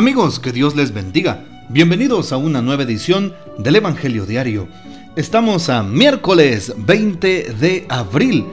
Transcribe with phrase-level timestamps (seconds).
[0.00, 1.44] Amigos, que Dios les bendiga.
[1.68, 4.66] Bienvenidos a una nueva edición del Evangelio Diario.
[5.14, 8.46] Estamos a miércoles 20 de abril,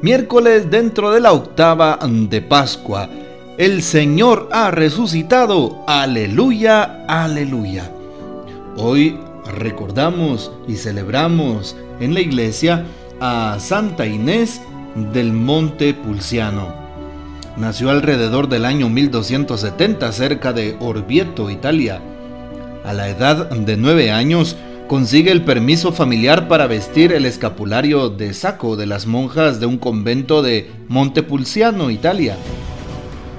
[0.00, 3.06] miércoles dentro de la octava de Pascua.
[3.58, 5.84] El Señor ha resucitado.
[5.86, 7.92] Aleluya, aleluya.
[8.78, 9.14] Hoy
[9.58, 12.86] recordamos y celebramos en la iglesia
[13.20, 14.62] a Santa Inés
[15.12, 16.87] del Monte Pulciano.
[17.58, 22.00] Nació alrededor del año 1270 cerca de Orvieto, Italia.
[22.84, 24.54] A la edad de nueve años
[24.86, 29.76] consigue el permiso familiar para vestir el escapulario de saco de las monjas de un
[29.76, 32.36] convento de Montepulciano, Italia.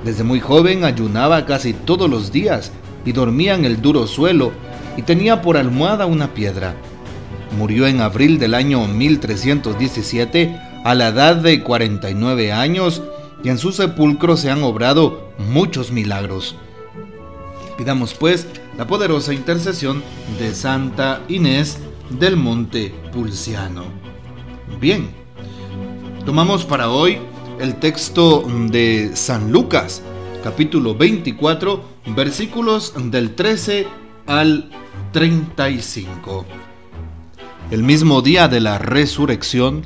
[0.04, 2.74] Desde muy joven ayunaba casi todos los días
[3.06, 4.52] y dormía en el duro suelo
[4.98, 6.76] y tenía por almohada una piedra.
[7.58, 13.02] Murió en abril del año 1317 a la edad de 49 años
[13.44, 16.56] y en su sepulcro se han obrado muchos milagros.
[17.78, 20.04] Pidamos pues la poderosa intercesión
[20.38, 21.78] de Santa Inés
[22.10, 23.86] del Monte Pulciano.
[24.80, 25.10] Bien,
[26.26, 27.20] tomamos para hoy
[27.60, 30.02] el texto de San Lucas,
[30.44, 31.84] capítulo 24,
[32.16, 33.88] versículos del 13
[34.26, 34.70] al
[35.12, 36.46] 35.
[37.72, 39.86] El mismo día de la resurrección,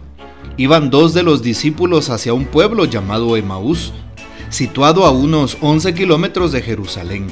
[0.58, 3.94] iban dos de los discípulos hacia un pueblo llamado Emaús,
[4.50, 7.28] situado a unos 11 kilómetros de Jerusalén,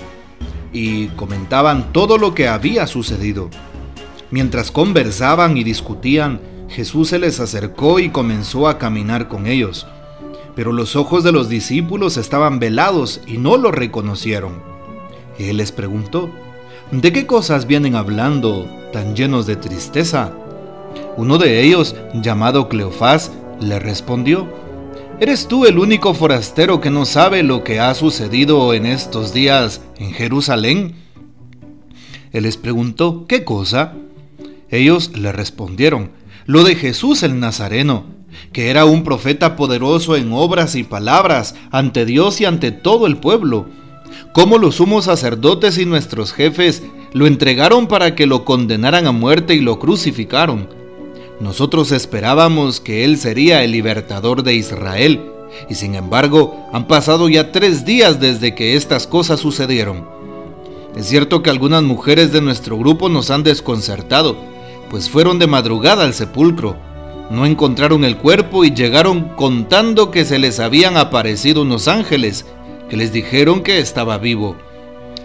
[0.74, 3.50] y comentaban todo lo que había sucedido.
[4.32, 9.86] Mientras conversaban y discutían, Jesús se les acercó y comenzó a caminar con ellos.
[10.56, 14.62] Pero los ojos de los discípulos estaban velados y no lo reconocieron.
[15.38, 16.30] Él les preguntó,
[16.92, 20.34] ¿de qué cosas vienen hablando tan llenos de tristeza?
[21.18, 24.48] Uno de ellos, llamado Cleofás, le respondió,
[25.20, 29.82] ¿Eres tú el único forastero que no sabe lo que ha sucedido en estos días
[30.00, 30.96] en Jerusalén?
[32.32, 33.94] Él les preguntó, ¿qué cosa?
[34.72, 36.12] Ellos le respondieron,
[36.48, 38.06] lo de Jesús el Nazareno,
[38.54, 43.18] que era un profeta poderoso en obras y palabras ante Dios y ante todo el
[43.18, 43.68] pueblo.
[44.34, 46.82] Cómo los sumos sacerdotes y nuestros jefes
[47.14, 50.81] lo entregaron para que lo condenaran a muerte y lo crucificaron
[51.42, 55.32] nosotros esperábamos que Él sería el libertador de Israel,
[55.68, 60.08] y sin embargo han pasado ya tres días desde que estas cosas sucedieron.
[60.96, 64.38] Es cierto que algunas mujeres de nuestro grupo nos han desconcertado,
[64.92, 66.76] pues fueron de madrugada al sepulcro.
[67.32, 72.46] No encontraron el cuerpo y llegaron contando que se les habían aparecido unos ángeles,
[72.88, 74.58] que les dijeron que estaba vivo.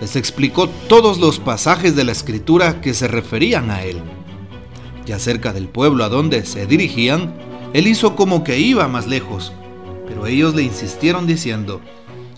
[0.00, 4.00] les explicó todos los pasajes de la escritura que se referían a él.
[5.06, 7.34] Ya cerca del pueblo a donde se dirigían,
[7.72, 9.52] él hizo como que iba más lejos,
[10.06, 11.80] pero ellos le insistieron diciendo,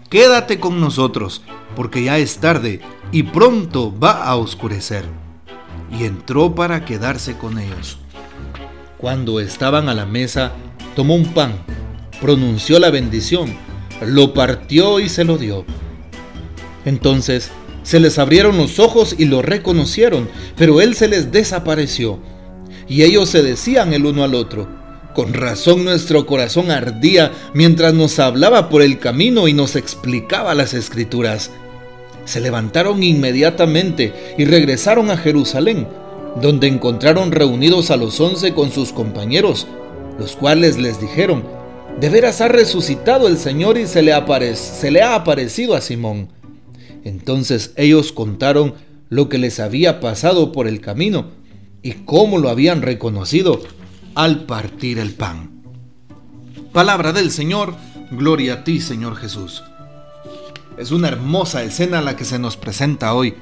[0.08, 1.42] Quédate con nosotros,
[1.76, 2.80] porque ya es tarde
[3.12, 5.04] y pronto va a oscurecer.
[5.98, 7.98] Y entró para quedarse con ellos.
[8.98, 10.52] Cuando estaban a la mesa,
[10.96, 11.52] tomó un pan,
[12.20, 13.54] pronunció la bendición,
[14.04, 15.64] lo partió y se lo dio
[16.88, 17.50] entonces
[17.82, 22.18] se les abrieron los ojos y lo reconocieron, pero él se les desapareció.
[22.88, 24.68] Y ellos se decían el uno al otro,
[25.14, 30.74] con razón nuestro corazón ardía mientras nos hablaba por el camino y nos explicaba las
[30.74, 31.50] escrituras.
[32.24, 35.88] Se levantaron inmediatamente y regresaron a Jerusalén,
[36.40, 39.66] donde encontraron reunidos a los once con sus compañeros,
[40.18, 41.44] los cuales les dijeron,
[42.00, 44.14] de veras ha resucitado el Señor y se le,
[44.56, 46.37] se le ha aparecido a Simón.
[47.04, 48.74] Entonces ellos contaron
[49.08, 51.26] lo que les había pasado por el camino
[51.82, 53.60] y cómo lo habían reconocido
[54.14, 55.62] al partir el pan.
[56.72, 57.74] Palabra del Señor,
[58.10, 59.62] gloria a ti Señor Jesús.
[60.76, 63.34] Es una hermosa escena la que se nos presenta hoy.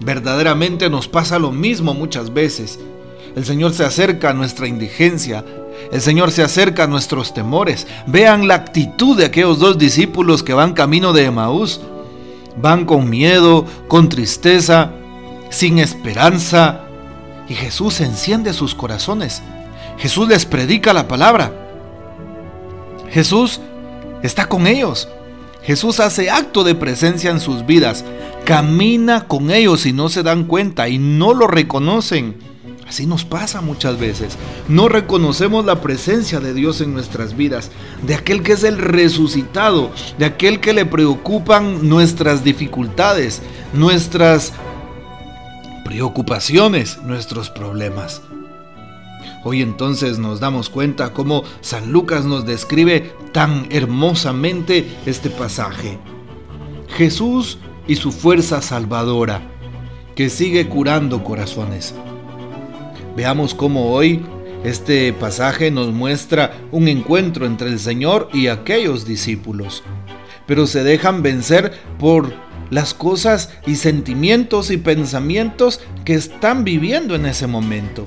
[0.00, 2.78] Verdaderamente nos pasa lo mismo muchas veces.
[3.36, 5.44] El Señor se acerca a nuestra indigencia,
[5.92, 7.86] el Señor se acerca a nuestros temores.
[8.06, 11.80] Vean la actitud de aquellos dos discípulos que van camino de Emaús
[12.60, 14.92] van con miedo, con tristeza,
[15.50, 16.82] sin esperanza.
[17.48, 19.42] Y Jesús enciende sus corazones.
[19.98, 21.52] Jesús les predica la palabra.
[23.10, 23.60] Jesús
[24.22, 25.08] está con ellos.
[25.62, 28.04] Jesús hace acto de presencia en sus vidas.
[28.44, 32.49] camina con ellos y no se dan cuenta y no lo reconocen.
[32.90, 34.36] Así nos pasa muchas veces.
[34.66, 37.70] No reconocemos la presencia de Dios en nuestras vidas,
[38.02, 43.42] de aquel que es el resucitado, de aquel que le preocupan nuestras dificultades,
[43.72, 44.54] nuestras
[45.84, 48.22] preocupaciones, nuestros problemas.
[49.44, 55.96] Hoy entonces nos damos cuenta cómo San Lucas nos describe tan hermosamente este pasaje.
[56.88, 59.42] Jesús y su fuerza salvadora,
[60.16, 61.94] que sigue curando corazones.
[63.16, 64.22] Veamos cómo hoy
[64.64, 69.82] este pasaje nos muestra un encuentro entre el Señor y aquellos discípulos,
[70.46, 72.32] pero se dejan vencer por
[72.70, 78.04] las cosas y sentimientos y pensamientos que están viviendo en ese momento.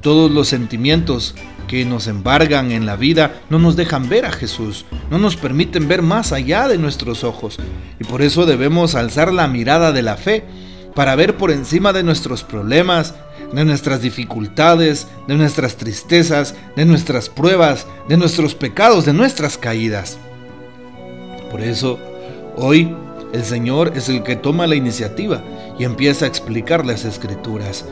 [0.00, 1.34] Todos los sentimientos
[1.68, 5.86] que nos embargan en la vida no nos dejan ver a Jesús, no nos permiten
[5.86, 7.58] ver más allá de nuestros ojos.
[8.00, 10.44] Y por eso debemos alzar la mirada de la fe
[10.98, 13.14] para ver por encima de nuestros problemas,
[13.52, 20.18] de nuestras dificultades, de nuestras tristezas, de nuestras pruebas, de nuestros pecados, de nuestras caídas.
[21.52, 22.00] Por eso,
[22.56, 22.96] hoy
[23.32, 25.40] el Señor es el que toma la iniciativa
[25.78, 27.84] y empieza a explicar las escrituras.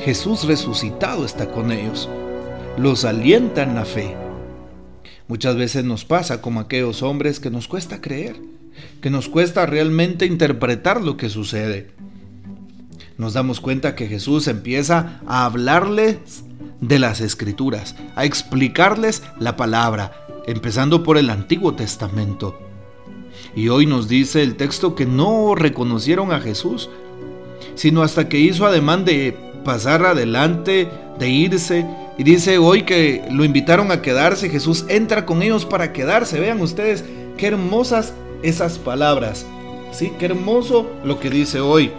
[0.00, 2.08] Jesús resucitado está con ellos.
[2.76, 4.14] Los alienta en la fe.
[5.26, 8.36] Muchas veces nos pasa como aquellos hombres que nos cuesta creer,
[9.00, 11.90] que nos cuesta realmente interpretar lo que sucede
[13.16, 16.44] nos damos cuenta que Jesús empieza a hablarles
[16.80, 20.12] de las escrituras, a explicarles la palabra,
[20.46, 22.58] empezando por el Antiguo Testamento.
[23.54, 26.90] Y hoy nos dice el texto que no reconocieron a Jesús,
[27.76, 30.88] sino hasta que hizo ademán de pasar adelante,
[31.18, 31.86] de irse.
[32.18, 36.40] Y dice hoy que lo invitaron a quedarse, Jesús entra con ellos para quedarse.
[36.40, 37.04] Vean ustedes
[37.36, 38.12] qué hermosas
[38.42, 39.46] esas palabras.
[39.92, 40.12] ¿Sí?
[40.18, 41.92] Qué hermoso lo que dice hoy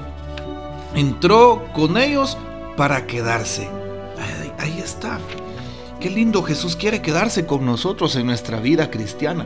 [0.95, 2.37] entró con ellos
[2.77, 3.67] para quedarse.
[4.57, 5.19] Ahí, está.
[5.99, 9.45] Qué lindo Jesús quiere quedarse con nosotros en nuestra vida cristiana.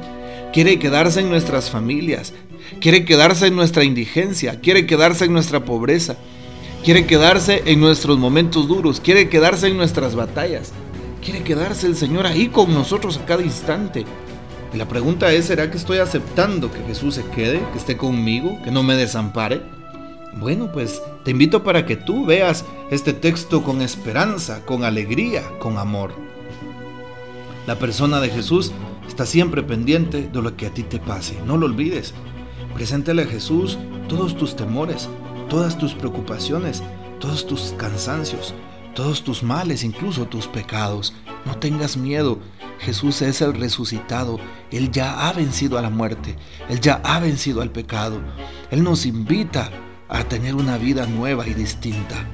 [0.54, 2.34] Quiere quedarse en nuestras familias.
[2.80, 4.60] Quiere quedarse en nuestra indigencia.
[4.60, 6.16] Quiere quedarse en nuestra pobreza.
[6.84, 9.00] Quiere quedarse en nuestros momentos duros.
[9.00, 10.72] Quiere quedarse en nuestras batallas.
[11.24, 14.06] Quiere quedarse el Señor ahí con nosotros a cada instante.
[14.74, 18.60] Y la pregunta es, ¿será que estoy aceptando que Jesús se quede, que esté conmigo,
[18.64, 19.79] que no me desampare?
[20.38, 25.78] Bueno, pues te invito para que tú veas este texto con esperanza, con alegría, con
[25.78, 26.14] amor.
[27.66, 28.72] La persona de Jesús
[29.08, 31.38] está siempre pendiente de lo que a ti te pase.
[31.46, 32.14] No lo olvides.
[32.74, 33.78] Preséntale a Jesús
[34.08, 35.10] todos tus temores,
[35.50, 36.84] todas tus preocupaciones,
[37.20, 38.54] todos tus cansancios,
[38.96, 41.14] todos tus males, incluso tus pecados.
[41.46, 42.40] No tengas miedo.
[42.80, 44.40] Jesús es el resucitado.
[44.72, 46.36] Él ya ha vencido a la muerte.
[46.70, 48.22] Él ya ha vencido al pecado.
[48.72, 49.70] Él nos invita
[50.10, 52.26] a tener una vida nueva y distinta.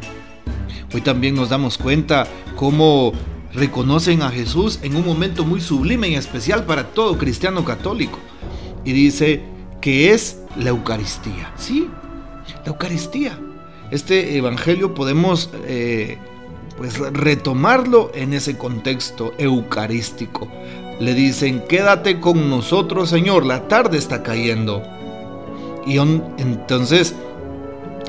[0.93, 2.25] Hoy también nos damos cuenta
[2.55, 3.11] cómo
[3.53, 8.17] reconocen a Jesús en un momento muy sublime y especial para todo cristiano católico.
[8.85, 9.43] Y dice
[9.81, 11.51] que es la Eucaristía.
[11.57, 11.89] Sí,
[12.63, 13.37] la Eucaristía.
[13.91, 16.17] Este evangelio podemos eh,
[16.77, 20.47] pues retomarlo en ese contexto eucarístico.
[20.99, 24.81] Le dicen, quédate con nosotros, Señor, la tarde está cayendo.
[25.85, 27.15] Y entonces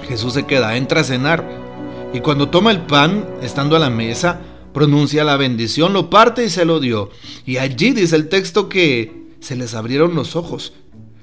[0.08, 1.66] Jesús se queda, entra a cenar
[2.12, 4.40] y cuando toma el pan, estando a la mesa,
[4.72, 7.10] pronuncia la bendición, lo parte y se lo dio.
[7.44, 10.72] Y allí dice el texto que se les abrieron los ojos,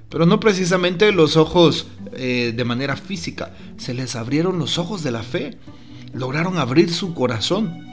[0.10, 5.12] pero no precisamente los ojos eh, de manera física, se les abrieron los ojos de
[5.12, 5.58] la fe,
[6.14, 7.88] lograron abrir su corazón.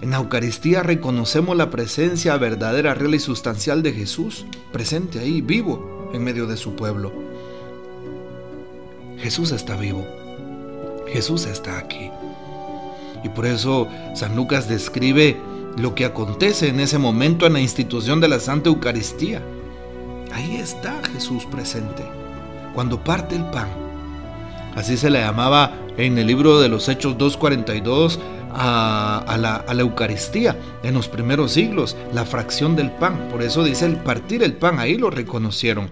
[0.00, 6.10] En la Eucaristía reconocemos la presencia verdadera, real y sustancial de Jesús, presente ahí, vivo,
[6.14, 7.12] en medio de su pueblo.
[9.24, 10.06] Jesús está vivo.
[11.10, 12.10] Jesús está aquí.
[13.22, 15.40] Y por eso San Lucas describe
[15.78, 19.40] lo que acontece en ese momento en la institución de la Santa Eucaristía.
[20.30, 22.04] Ahí está Jesús presente,
[22.74, 23.68] cuando parte el pan.
[24.74, 28.18] Así se le llamaba en el libro de los Hechos 2.42
[28.52, 33.28] a, a, la, a la Eucaristía en los primeros siglos, la fracción del pan.
[33.30, 35.88] Por eso dice el partir el pan, ahí lo reconocieron.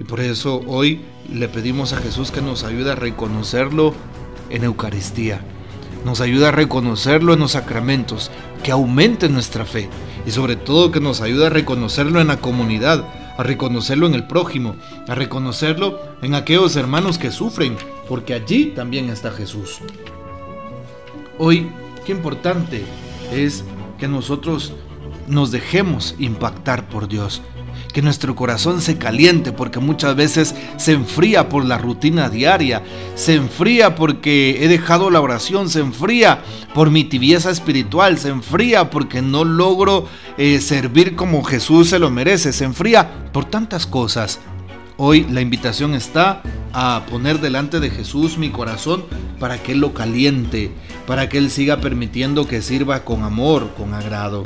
[0.00, 3.94] Y por eso hoy le pedimos a Jesús que nos ayude a reconocerlo
[4.50, 5.40] en Eucaristía.
[6.04, 8.30] Nos ayude a reconocerlo en los sacramentos,
[8.62, 9.88] que aumente nuestra fe
[10.26, 13.04] y sobre todo que nos ayude a reconocerlo en la comunidad,
[13.36, 14.76] a reconocerlo en el prójimo,
[15.08, 17.76] a reconocerlo en aquellos hermanos que sufren,
[18.08, 19.78] porque allí también está Jesús.
[21.38, 21.68] Hoy,
[22.04, 22.84] qué importante
[23.32, 23.64] es
[23.98, 24.74] que nosotros
[25.28, 27.42] nos dejemos impactar por Dios,
[27.92, 32.82] que nuestro corazón se caliente porque muchas veces se enfría por la rutina diaria,
[33.14, 36.42] se enfría porque he dejado la oración, se enfría
[36.74, 40.08] por mi tibieza espiritual, se enfría porque no logro
[40.38, 44.40] eh, servir como Jesús se lo merece, se enfría por tantas cosas.
[44.96, 49.04] Hoy la invitación está a poner delante de Jesús mi corazón
[49.38, 50.70] para que Él lo caliente,
[51.06, 54.44] para que Él siga permitiendo que sirva con amor, con agrado.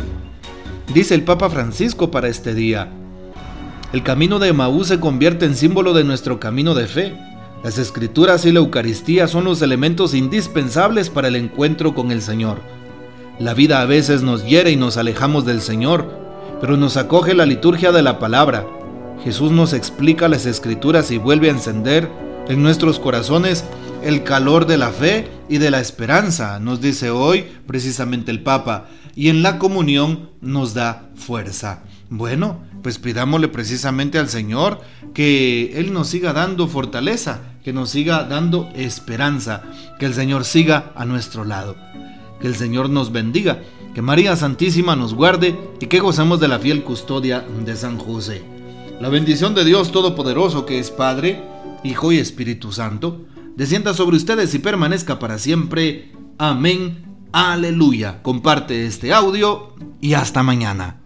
[0.93, 2.91] Dice el Papa Francisco para este día,
[3.93, 7.16] el camino de Maús se convierte en símbolo de nuestro camino de fe.
[7.62, 12.59] Las escrituras y la Eucaristía son los elementos indispensables para el encuentro con el Señor.
[13.38, 16.11] La vida a veces nos hiere y nos alejamos del Señor,
[16.61, 18.66] pero nos acoge la liturgia de la palabra.
[19.23, 22.11] Jesús nos explica las escrituras y vuelve a encender
[22.49, 23.64] en nuestros corazones
[24.02, 28.87] el calor de la fe y de la esperanza, nos dice hoy precisamente el Papa,
[29.14, 31.83] y en la comunión nos da fuerza.
[32.09, 34.81] Bueno, pues pidámosle precisamente al Señor
[35.12, 39.64] que Él nos siga dando fortaleza, que nos siga dando esperanza,
[39.99, 41.75] que el Señor siga a nuestro lado,
[42.40, 43.61] que el Señor nos bendiga,
[43.93, 48.45] que María Santísima nos guarde y que gozamos de la fiel custodia de San José.
[49.00, 51.43] La bendición de Dios Todopoderoso, que es Padre,
[51.83, 53.26] Hijo y Espíritu Santo,
[53.57, 56.12] descienda sobre ustedes y permanezca para siempre.
[56.38, 57.05] Amén.
[57.33, 58.23] Aleluya.
[58.23, 61.00] Comparte este audio y hasta mañana.